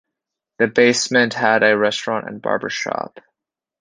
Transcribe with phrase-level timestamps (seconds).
[0.57, 3.19] The basement had a restaurant and barbershop.